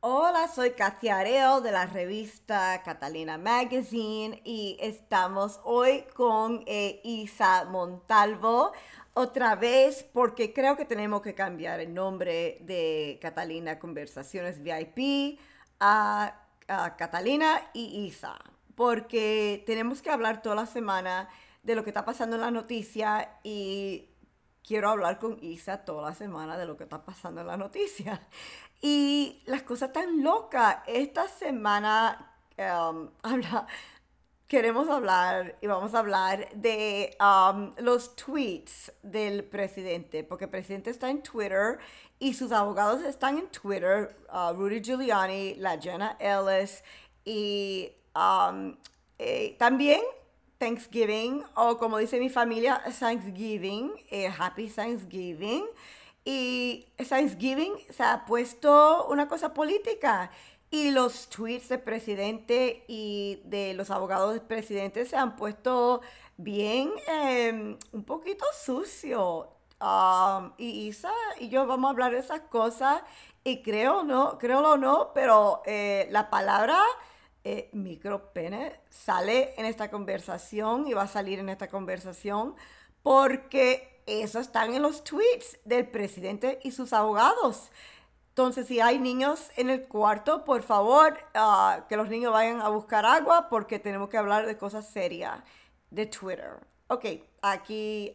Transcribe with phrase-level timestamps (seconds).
[0.00, 7.64] Hola, soy Katia Areo de la revista Catalina Magazine y estamos hoy con eh, Isa
[7.64, 8.70] Montalvo
[9.14, 15.40] otra vez porque creo que tenemos que cambiar el nombre de Catalina Conversaciones VIP
[15.80, 18.38] a, a Catalina y Isa
[18.76, 21.28] porque tenemos que hablar toda la semana
[21.64, 24.10] de lo que está pasando en la noticia y
[24.68, 28.20] quiero hablar con Isa toda la semana de lo que está pasando en la noticia.
[28.80, 30.76] Y las cosas tan locas.
[30.86, 32.32] Esta semana
[33.22, 33.66] habla,
[34.46, 40.90] queremos hablar y vamos a hablar de um, los tweets del presidente, porque el presidente
[40.90, 41.80] está en Twitter
[42.20, 46.84] y sus abogados están en Twitter, uh, Rudy Giuliani, la Jenna Ellis
[47.24, 48.76] y um,
[49.18, 50.02] eh, también
[50.58, 55.64] Thanksgiving, o como dice mi familia, Thanksgiving, eh, Happy Thanksgiving.
[56.24, 60.30] Y Thanksgiving se ha puesto una cosa política.
[60.70, 66.02] Y los tweets del presidente y de los abogados del presidente se han puesto
[66.36, 69.48] bien, em, un poquito sucio.
[69.80, 73.02] Um, y Isa y yo vamos a hablar de esas cosas.
[73.44, 76.82] Y creo, no, creo o no, pero eh, la palabra
[77.50, 82.54] eh, micropene sale en esta conversación y va a salir en esta conversación
[83.02, 87.70] porque eso están en los tweets del presidente y sus abogados.
[88.28, 92.68] Entonces, si hay niños en el cuarto, por favor, ah, que los niños vayan a
[92.68, 95.40] buscar agua porque tenemos que hablar de cosas serias
[95.90, 96.58] de Twitter.
[96.88, 97.06] Ok,
[97.40, 98.12] aquí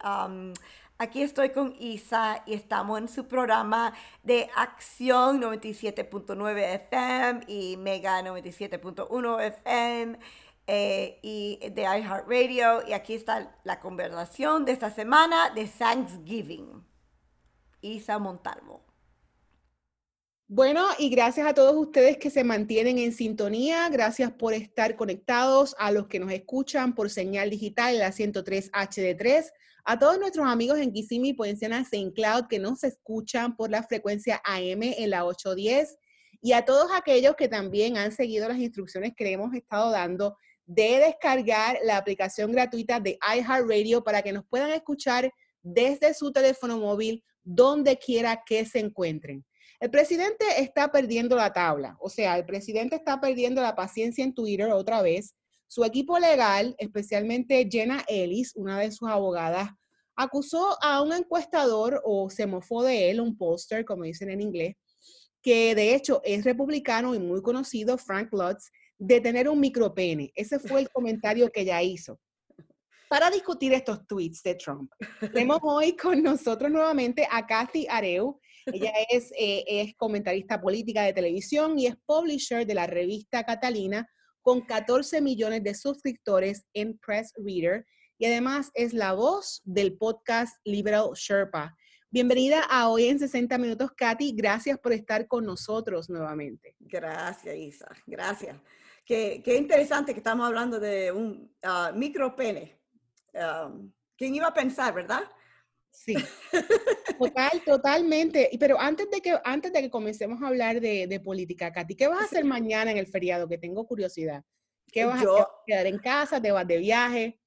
[0.96, 8.22] Aquí estoy con Isa y estamos en su programa de Acción 97.9 FM y Mega
[8.22, 10.18] 97.1 FM
[10.68, 12.86] eh, y de iHeartRadio.
[12.86, 16.86] Y aquí está la conversación de esta semana de Thanksgiving.
[17.80, 18.93] Isa Montalvo.
[20.46, 23.88] Bueno, y gracias a todos ustedes que se mantienen en sintonía.
[23.88, 29.50] Gracias por estar conectados, a los que nos escuchan por señal digital, la 103 HD3
[29.86, 32.12] a todos nuestros amigos en Kissimmee, St.
[32.14, 35.98] Cloud, que nos escuchan por la frecuencia AM en la 810,
[36.40, 40.36] y a todos aquellos que también han seguido las instrucciones que hemos estado dando
[40.66, 45.30] de descargar la aplicación gratuita de iHeartRadio para que nos puedan escuchar
[45.62, 49.44] desde su teléfono móvil, donde quiera que se encuentren.
[49.84, 54.32] El presidente está perdiendo la tabla, o sea, el presidente está perdiendo la paciencia en
[54.32, 55.34] Twitter otra vez
[55.68, 59.68] su equipo legal, especialmente Jenna Ellis, una de sus abogadas,
[60.16, 64.74] acusó a un encuestador o se mofó de él, un póster, como dicen en inglés,
[65.42, 70.32] que de hecho es republicano y muy conocido, Frank Lutz, de tener un micropene.
[70.34, 72.18] Ese fue el comentario que ella hizo.
[73.06, 74.90] Para discutir estos tweets de Trump,
[75.20, 78.40] tenemos hoy con nosotros nuevamente a Kathy Areu.
[78.66, 84.08] Ella es, eh, es comentarista política de televisión y es publisher de la revista Catalina,
[84.40, 87.86] con 14 millones de suscriptores en Press Reader
[88.18, 91.76] y además es la voz del podcast Liberal Sherpa.
[92.10, 94.34] Bienvenida a Hoy en 60 Minutos, Katy.
[94.36, 96.76] Gracias por estar con nosotros nuevamente.
[96.78, 97.88] Gracias, Isa.
[98.06, 98.56] Gracias.
[99.04, 102.78] Qué, qué interesante que estamos hablando de un uh, micropene.
[103.34, 105.24] Um, ¿Quién iba a pensar, verdad?
[105.94, 106.14] Sí,
[107.18, 108.50] total, totalmente.
[108.58, 112.20] Pero antes de que, antes de que comencemos a hablar de, política, Katy, ¿qué vas
[112.20, 113.48] a hacer mañana en el feriado?
[113.48, 114.44] Que tengo curiosidad.
[114.92, 116.42] ¿Qué vas a quedar en casa?
[116.42, 117.40] ¿Te vas de viaje?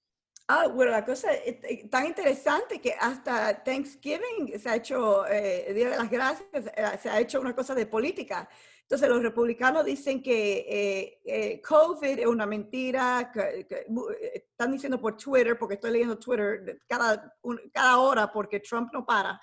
[0.50, 5.76] Ah, bueno, la cosa es tan interesante que hasta Thanksgiving se ha hecho, eh, el
[5.76, 8.48] Día de las Gracias, eh, se ha hecho una cosa de política.
[8.90, 14.98] Entonces los republicanos dicen que eh, eh, COVID es una mentira, que, eh, están diciendo
[15.02, 17.36] por Twitter, porque estoy leyendo Twitter cada,
[17.74, 19.42] cada hora porque Trump no para.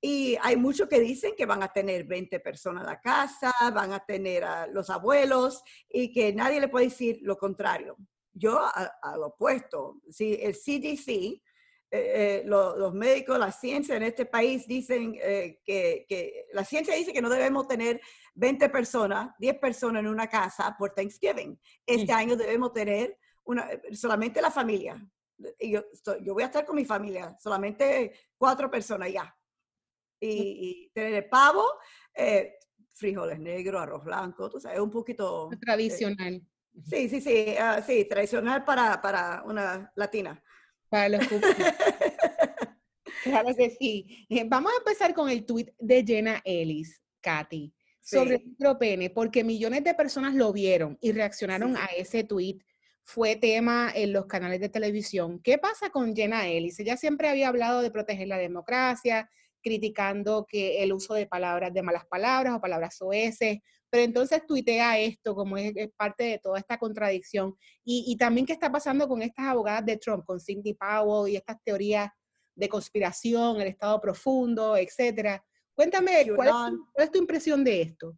[0.00, 3.92] Y hay muchos que dicen que van a tener 20 personas en la casa, van
[3.92, 7.96] a tener a los abuelos y que nadie le puede decir lo contrario.
[8.34, 11.40] Yo a, lo opuesto, si el CDC,
[12.46, 17.30] los médicos, la ciencia en este país dicen que, que, la ciencia dice que no
[17.30, 18.00] debemos tener
[18.34, 21.58] 20 personas, 10 personas en una casa por Thanksgiving.
[21.86, 25.00] Este año debemos tener una, solamente la familia.
[25.58, 25.84] Y yo,
[26.22, 29.36] yo voy a estar con mi familia, solamente cuatro personas ya.
[30.20, 31.64] Y, tener el pavo,
[32.14, 32.54] eh,
[32.94, 35.50] frijoles negros, arroz blanco, tú sabes, un poquito...
[35.52, 36.40] Eh, tradicional.
[36.82, 40.42] Sí, sí, sí, uh, sí, tradicional para, para una latina.
[40.88, 41.26] Para los
[43.24, 44.26] Claro que sí.
[44.28, 47.72] Eh, vamos a empezar con el tweet de Jenna Ellis, Katy
[48.02, 52.58] sobre el micropene, porque millones de personas lo vieron y reaccionaron a ese tweet.
[53.02, 55.40] Fue tema en los canales de televisión.
[55.42, 56.78] ¿Qué pasa con Jenna Ellis?
[56.80, 59.30] Ella siempre había hablado de proteger la democracia,
[59.62, 63.58] criticando que el uso de palabras, de malas palabras o palabras oeces,
[63.94, 67.56] pero entonces tuitea esto como es, parte de toda esta contradicción.
[67.84, 71.62] Y, también qué está pasando con estas abogadas de Trump, con Cindy Powell y estas
[71.62, 72.10] teorías
[72.56, 75.40] de conspiración, el estado profundo, etcétera.
[75.76, 78.16] Cuéntame, ¿cuál es, tu, impresión de esto?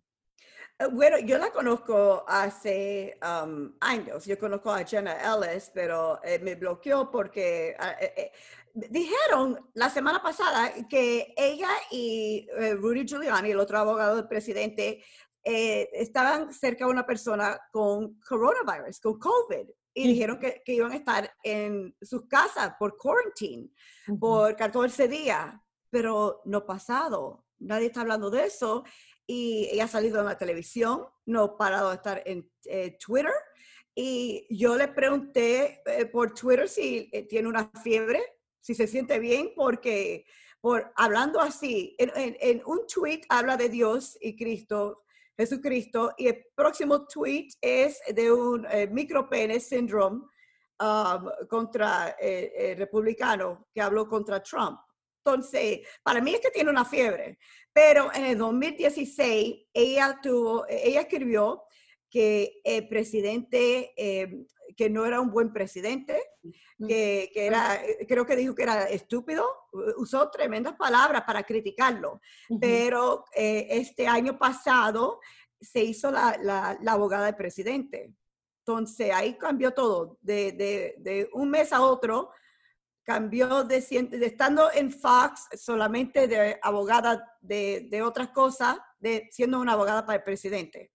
[0.78, 4.24] Eh, bueno, yo la conozco hace um, años.
[4.24, 8.32] Yo conozco a Jenna Ellis, pero eh, me bloqueó porque ah, eh,
[8.72, 15.02] dijeron la semana pasada que ella y Rudy Giuliani, el otro abogado del presidente,
[15.48, 20.90] eh, estaban cerca de una persona con coronavirus, con COVID, y dijeron que, que, iban
[20.90, 23.70] a estar en sus casas por quarantine,
[24.18, 25.54] por 14 días,
[25.88, 27.44] pero no pasado.
[27.60, 28.82] Nadie está hablando de eso.
[29.24, 33.32] Y ella ha salido en la televisión, no ha parado de estar en eh, Twitter.
[33.94, 38.20] Y yo le pregunté eh, por Twitter si tiene una fiebre,
[38.60, 40.26] si se siente bien, porque
[40.60, 45.05] por hablando así, en, en, un tweet habla de Dios y Cristo,
[45.36, 46.12] Jesucristo.
[46.16, 50.22] Y el próximo tweet es de un eh, micropene syndrome
[50.80, 54.78] um, contra eh, eh, republicano que habló contra Trump.
[55.24, 57.38] Entonces, para mí que tiene una fiebre.
[57.72, 61.64] Pero en el 2016, ella, tuvo, ella escribió
[62.08, 63.92] que el presidente,
[64.76, 66.22] que no era un buen presidente,
[66.78, 69.46] que, que, era, creo que dijo que era estúpido,
[69.96, 72.20] usó tremendas palabras para criticarlo,
[72.60, 75.20] pero eh, este año pasado
[75.60, 78.12] se hizo la, la, abogada del presidente.
[78.60, 82.30] Entonces ahí cambió todo, de, de, de un mes a otro,
[83.04, 89.60] cambió de, de, estando en Fox solamente de abogada de, de otras cosas, de siendo
[89.60, 90.90] una abogada para el presidente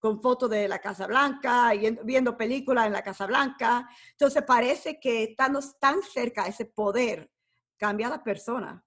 [0.00, 3.88] con fotos de la Casa Blanca, y viendo películas en la Casa Blanca.
[4.12, 7.30] Entonces parece que estando tan cerca ese poder
[7.76, 8.84] cambia a la persona.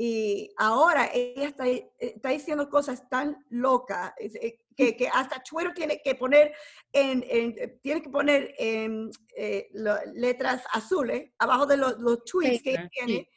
[0.00, 6.00] Y ahora ella está, está diciendo cosas tan locas eh, que, que, hasta Twitter tiene
[6.00, 6.54] que poner
[6.92, 9.68] en, tiene que poner en, eh,
[10.14, 13.28] letras azules abajo de los, los tweets que tiene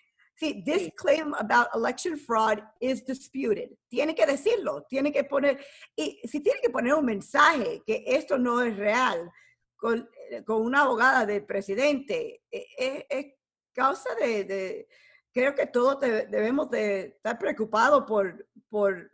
[0.41, 3.77] Sí, this claim about election fraud is disputed.
[3.87, 5.63] Tiene que decirlo, tiene que poner,
[5.95, 9.31] y si tiene que poner un mensaje que esto no es real
[9.75, 13.25] con, eh, con una abogada del presidente, es, e, es
[13.71, 14.87] causa de, de,
[15.31, 19.11] creo que todos debemos de estar preocupados por, por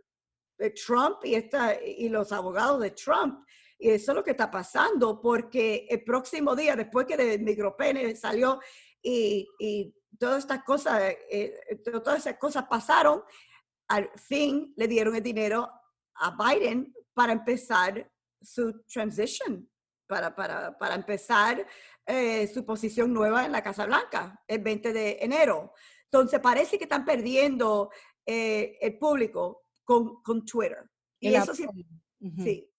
[0.60, 3.46] eh, Trump y, esta, y los abogados de Trump.
[3.78, 8.16] Y eso es lo que está pasando, porque el próximo día, después que de Micropene
[8.16, 8.62] salió
[9.02, 13.24] y, y todas estas cosas, eh, eh, todas esas cosas pasaron,
[13.90, 15.70] al fin le dieron el dinero
[16.16, 18.12] a Biden para empezar
[18.42, 19.70] su transition,
[20.08, 21.66] para, para, para empezar
[22.06, 25.74] eh, su posición nueva en la Casa Blanca el 20 de enero.
[26.06, 27.92] Entonces parece que están perdiendo
[28.26, 30.90] el público con, con Twitter.
[31.20, 31.66] Y eso sí,
[32.44, 32.74] sí.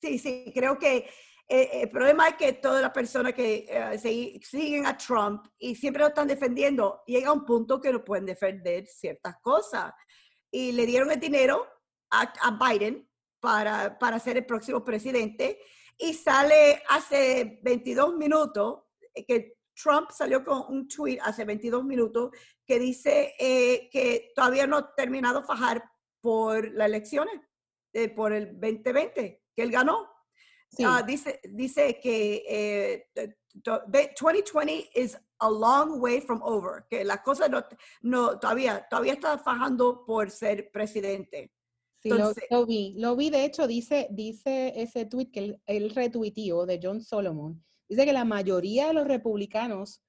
[0.00, 1.08] Sí, sí, creo que
[1.46, 6.00] eh, el problema es que todas las personas que eh, siguen a Trump y siempre
[6.00, 9.92] lo están defendiendo, llega un punto que no pueden defender ciertas cosas.
[10.50, 11.66] Y le dieron el dinero
[12.10, 13.08] a, Biden
[13.40, 15.60] para, para ser el próximo presidente
[15.98, 22.30] y sale hace 22 minutos eh, que Trump salió con un tweet hace 22 minutos
[22.64, 25.82] que dice que todavía no ha terminado fajar
[26.20, 27.34] por las elecciones,
[28.14, 30.13] por el 2020, que él ganó.
[30.84, 33.06] Ah, dice, dice que
[33.54, 37.62] 2020 eh, is a long way from over, que la cosa no,
[38.02, 41.52] no todavía, todavía está fajando por ser presidente.
[42.02, 42.10] Sí,
[42.50, 46.78] lo, vi, lo vi, de hecho, dice, dice ese tweet que él, él retuiteó de
[46.82, 50.02] John Solomon, dice que la mayoría de los republicanos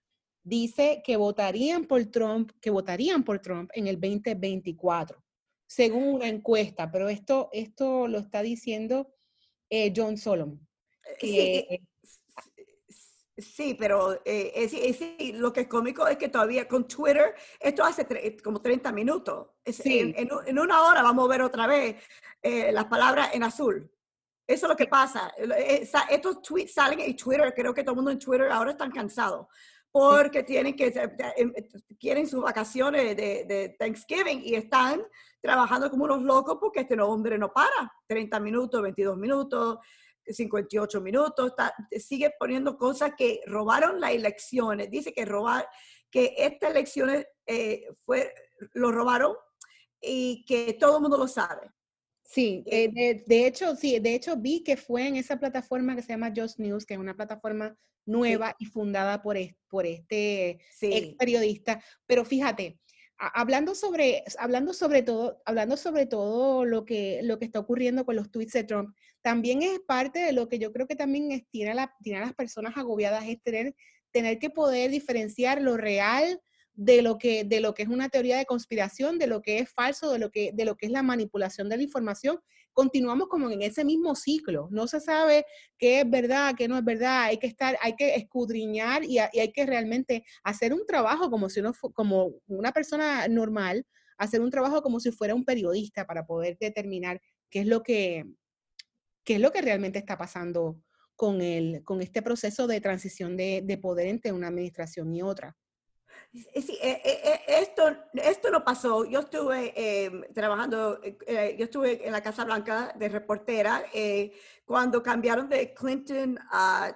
[0.43, 5.23] dice que votarían por Trump, que votarían por Trump en el 2024,
[5.67, 9.14] según una encuesta, pero esto, esto lo está diciendo
[9.69, 10.59] eh, John Solomon.
[11.21, 11.79] Eh,
[13.37, 18.07] sí, pero eh, sí, lo que es cómico es que todavía con Twitter, esto hace
[18.43, 19.49] como 30 minutos.
[19.63, 21.95] En, una hora vamos a ver otra vez
[22.43, 23.91] las palabras en azul.
[24.47, 25.33] Eso es lo que pasa.
[26.09, 29.47] Estos tweets salen y Twitter, creo que todo el mundo en Twitter ahora están cansados
[29.95, 30.91] porque tienen que,
[31.97, 35.01] quieren sus vacaciones de, de, Thanksgiving y están
[35.45, 37.93] trabajando como unos locos porque este hombre no para.
[38.07, 39.77] 30 minutos, 22 minutos,
[40.25, 41.53] 58 minutos,
[41.99, 44.89] sigue poniendo cosas que robaron las elecciones.
[44.89, 45.67] Dice que robar,
[46.09, 48.33] que estas elecciones eh, fue,
[48.73, 49.35] lo robaron
[50.01, 51.69] y que todo el mundo lo sabe.
[52.23, 56.01] Sí, eh, de, de, hecho, sí, de hecho vi que fue en esa plataforma que
[56.01, 59.37] se llama Just News, que es una plataforma nueva y fundada por,
[59.67, 60.59] por este
[61.19, 61.83] periodista.
[62.07, 62.79] Pero fíjate,
[63.17, 68.15] hablando sobre, hablando sobre todo, hablando sobre todo lo que, lo que está ocurriendo con
[68.15, 71.71] los tweets de Trump, también es parte de lo que yo creo que también tiene,
[71.71, 73.75] a la, tiene a las personas agobiadas, es tener,
[74.11, 76.39] tener que poder diferenciar lo real
[76.75, 79.69] de lo que, de lo que es una teoría de conspiración, de lo que es
[79.69, 82.39] falso, de lo que, de lo que es la manipulación de la información.
[82.73, 84.67] Continuamos como en ese mismo ciclo.
[84.71, 85.45] No se sabe
[85.77, 87.23] qué es verdad, qué no es verdad.
[87.23, 91.61] Hay que estar, hay que escudriñar y, hay que realmente hacer un trabajo como si
[91.61, 93.85] uno, como una persona normal,
[94.17, 98.25] hacer un trabajo como si fuera un periodista para poder determinar qué es lo que,
[99.23, 100.81] qué es lo que realmente está pasando
[101.15, 105.55] con, el, con este proceso de transición de, de poder entre una administración y otra.
[106.33, 109.05] Sí, eh, eh, eh, esto, esto no pasó.
[109.05, 113.83] Yo estuve em, trabajando, yo estuve en la Casa Blanca de reportera
[114.65, 116.93] cuando cambiaron de Clinton a,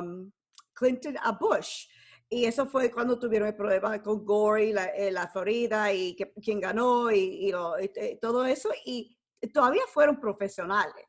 [0.00, 0.30] um,
[0.72, 1.88] Clinton a Bush.
[2.28, 6.32] Y eso fue cuando tuvieron el problema con Gore y la, la Florida y que,
[6.34, 8.70] quién ganó y, y todo eso.
[8.84, 9.18] Y
[9.52, 11.07] todavía fueron profesionales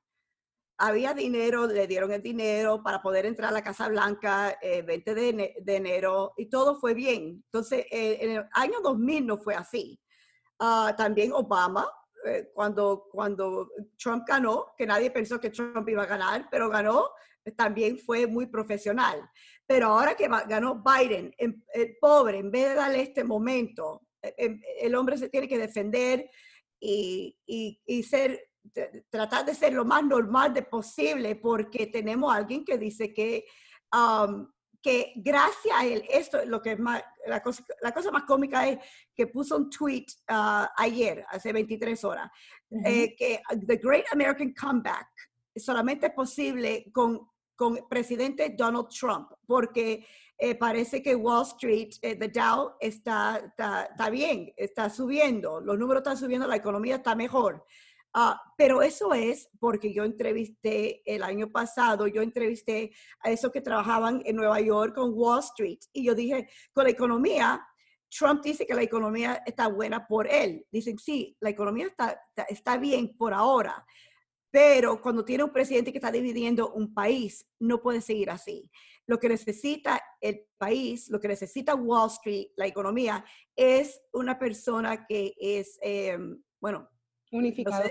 [0.79, 4.81] había dinero, le dieron el dinero para poder entrar a la Casa Blanca el eh,
[4.81, 7.43] 20 de, enero y todo fue bien.
[7.45, 9.99] Entonces, eh, en el año 2000 no fue así.
[10.57, 11.91] Ah, también Obama,
[12.25, 17.11] eh, cuando, cuando Trump ganó, que nadie pensó que Trump iba a ganar, pero ganó,
[17.57, 19.29] también fue muy profesional.
[19.67, 24.61] Pero ahora que ganó Biden, em, el pobre, en vez de darle este momento, em,
[24.79, 26.29] el hombre se tiene que defender
[26.79, 28.48] y, y, y ser
[29.09, 33.45] tratar de ser lo más normal de posible porque tenemos a alguien que dice que,
[33.93, 34.47] um,
[34.81, 38.67] que gracias a él, esto lo que es más, la cosa, la cosa más cómica
[38.67, 38.79] es
[39.15, 42.29] que puso un tweet uh, ayer, hace 23 horas,
[42.85, 45.09] eh, que The Great American Comeback
[45.55, 50.05] solamente es posible con, con el presidente Donald Trump, porque
[50.37, 55.77] eh, parece que Wall Street, eh, the Dow, está, está, está, bien, está subiendo, los
[55.77, 57.65] números están subiendo, la economía está mejor.
[58.13, 63.61] Ah, pero eso es porque yo entrevisté el año pasado, yo entrevisté a esos que
[63.61, 67.63] trabajaban en Nueva York con Wall Street y yo dije, con la economía,
[68.09, 70.65] Trump dice que la economía está buena por él.
[70.71, 73.85] Dicen, sí, la economía está, está bien por ahora,
[74.51, 78.71] pero cuando tiene un presidente que está dividiendo un país, no puede seguir así.
[79.05, 83.23] Lo que necesita el país, lo que necesita Wall Street, la economía,
[83.55, 86.89] es una persona que es, em, bueno,
[87.31, 87.89] Unificado.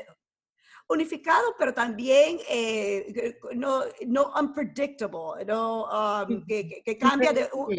[0.88, 7.78] unificado, pero también eh, no, no unpredictable, no, um, que, que, cambia de un,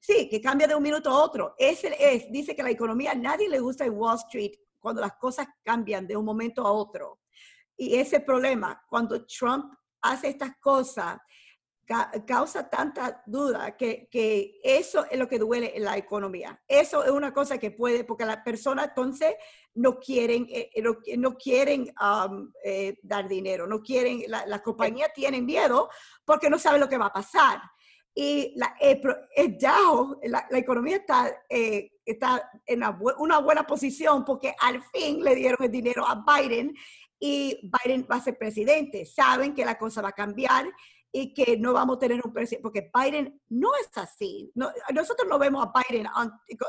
[0.00, 1.54] sí, que cambia de un minuto a otro.
[1.58, 5.16] Ese es, dice que la economía, a nadie le gusta en Wall Street cuando las
[5.16, 7.20] cosas cambian de un momento a otro.
[7.76, 11.18] Y ese problema, cuando Trump hace estas cosas,
[12.26, 16.62] causa tanta duda que, que, eso es lo que duele en la economía.
[16.68, 19.34] Eso es una cosa que puede, porque las personas entonces
[19.74, 25.12] no quieren, eh, eh, no, quieren um, eh, dar dinero, no quieren, las la compañías
[25.14, 25.88] tienen miedo
[26.24, 27.60] porque no saben lo que va a pasar.
[28.14, 35.22] Y la, la, la, economía está, está en una, una buena posición porque al fin
[35.22, 36.74] le dieron el dinero a Biden
[37.20, 39.06] y Biden va a ser presidente.
[39.06, 40.66] Saben que la cosa va a cambiar
[41.12, 44.52] y que no vamos a tener un presidente, porque Biden no es así.
[44.54, 46.06] nosotros no vemos a Biden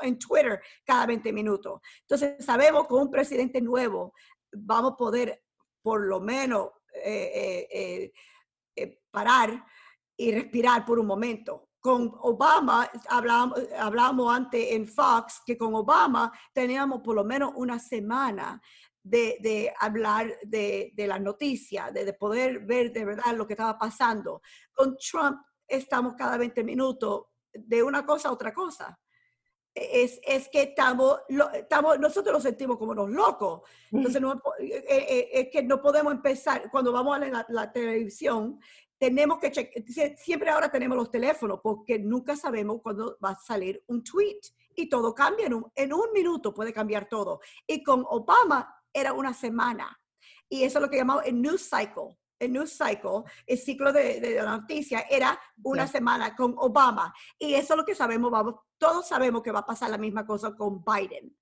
[0.01, 1.81] en Twitter cada 20 minutos.
[2.01, 4.13] Entonces sabemos que un presidente nuevo
[4.51, 5.43] vamos a poder
[5.81, 8.13] por lo menos eh, eh,
[8.75, 9.65] eh, parar
[10.17, 11.69] y respirar por un momento.
[11.79, 17.79] Con Obama, hablamos, hablábamos antes en Fox, que con Obama teníamos por lo menos una
[17.79, 18.61] semana
[19.09, 24.41] de, hablar de, de la noticia, de, poder ver de verdad lo que estaba pasando.
[24.73, 28.99] Con Trump estamos cada 20 minutos de una cosa a otra cosa.
[29.73, 31.19] Es, es que estamos,
[31.53, 33.61] estamos, nosotros nos sentimos como los locos.
[33.91, 38.59] Entonces, no, eh, eh, es que no podemos empezar, cuando vamos a la, la televisión,
[38.97, 43.81] tenemos que chequear, siempre ahora tenemos los teléfonos porque nunca sabemos cuándo va a salir
[43.87, 44.41] un tweet
[44.75, 47.39] y todo cambia en un, en un minuto, puede cambiar todo.
[47.65, 49.99] Y con Obama era una semana.
[50.49, 52.17] Y eso es lo que llamamos el news cycle.
[52.39, 57.13] El news cycle, el ciclo de, de la noticia, era una semana con Obama.
[57.37, 60.25] Y eso es lo que sabemos, vamos, todos sabemos que va a pasar la misma
[60.25, 61.35] cosa con Biden.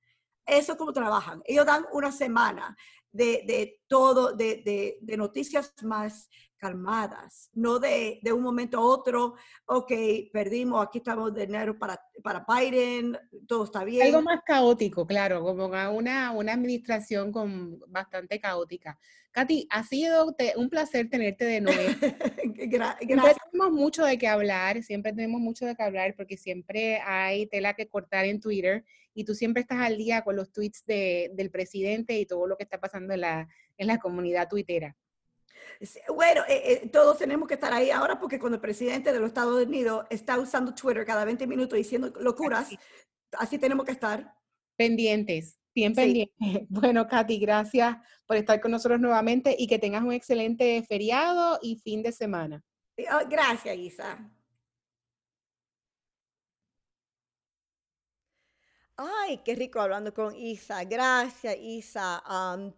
[0.45, 1.41] Eso es como trabajan.
[1.45, 2.75] Ellos dan una semana
[3.17, 8.81] de, de todo, de, de, de, noticias más calmadas, no de, de, un momento a
[8.81, 9.33] otro,
[9.65, 9.91] ok,
[10.31, 14.05] perdimos, aquí estamos de dinero para, para Biden, todo está bien.
[14.05, 18.99] Algo más caótico, claro, como una, una administración con, bastante caótica.
[19.31, 21.77] Katy, ha sido un placer tenerte de nuevo.
[22.43, 22.97] gracias.
[22.99, 27.47] Siempre tenemos mucho de qué hablar, siempre tenemos mucho de qué hablar porque siempre hay
[27.47, 28.83] tela que cortar en Twitter
[29.17, 32.63] y tú siempre estás al día con los tweets del presidente y todo lo que
[32.63, 34.95] está pasando en la, en la comunidad tuitera.
[36.13, 39.29] Bueno, eh, eh, todos tenemos que estar ahí ahora porque cuando el presidente de los
[39.29, 42.69] Estados Unidos está usando Twitter cada 20 minutos diciendo locuras,
[43.31, 44.35] así, tenemos que estar.
[44.75, 46.37] Pendientes, bien pendientes.
[46.69, 47.97] Bueno, Katy, gracias
[48.27, 52.63] por estar con nosotros nuevamente y que tengas un excelente feriado y fin de semana.
[52.99, 54.29] Oh, gracias, Isa.
[58.99, 60.83] Ay, qué rico hablando con Isa.
[60.83, 62.23] Gracias, Isa,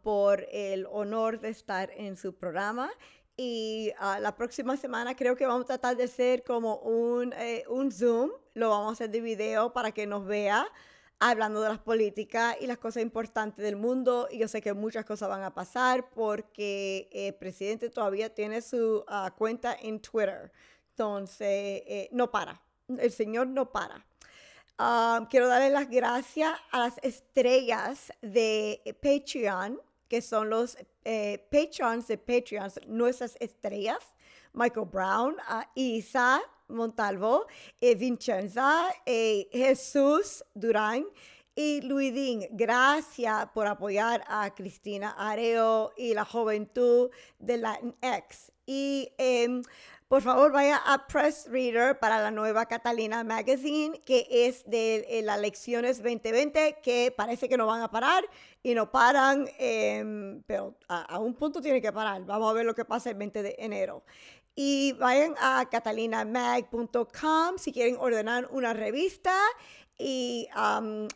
[0.01, 2.91] por el honor de estar en su programa.
[3.38, 7.63] Y ah, la próxima semana creo que vamos a tratar de hacer como un, eh,
[7.69, 8.31] un Zoom.
[8.53, 10.67] Lo vamos a hacer de video para que nos vea
[11.19, 14.27] hablando de las políticas y las cosas importantes del mundo.
[14.29, 19.05] Y yo sé que muchas cosas van a pasar porque el presidente todavía tiene su
[19.07, 20.51] ah, cuenta en Twitter.
[20.89, 22.61] Entonces, eh, no para.
[22.89, 24.05] El señor no para.
[24.79, 32.07] Um, quiero darle las gracias a las estrellas de Patreon, que son los eh, patrons
[32.07, 34.00] de Patreon, nuestras estrellas.
[34.53, 35.36] Michael Brown,
[35.75, 37.45] Isa Montalvo,
[37.81, 41.05] eh, Vincenza, eh, Jesús Durán
[41.55, 42.48] y Luidín.
[42.51, 48.53] Gracias por apoyar a Cristina Areo y la juventud de Latinx.
[48.65, 49.62] Y em,
[50.09, 55.21] por favor vaya a Press Reader para la nueva Catalina Magazine, que es de eh,
[55.21, 58.23] las lecciones 2020, que parece que no van a parar
[58.63, 62.25] y no paran, em, pero a, un punto tiene que parar.
[62.25, 64.03] Vamos a ver lo que pasa el 20 de enero.
[64.55, 69.35] Y vayan a catalinamag.com si quieren ordenar una revista
[69.95, 70.47] y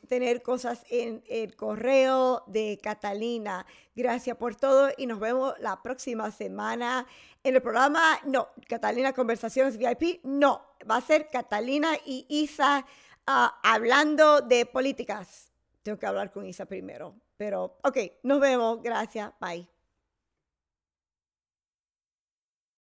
[0.08, 3.66] tener cosas en el correo de Catalina.
[3.96, 7.08] Gracias por todo y nos vemos la próxima semana
[7.44, 8.20] en el programa.
[8.26, 12.86] No, Catalina Conversaciones VIP, no, va a ser Catalina y Isa
[13.28, 15.52] ah, hablando de políticas.
[15.84, 18.82] Tengo que hablar con Isa primero, pero ok, nos vemos.
[18.82, 19.73] Gracias, bye.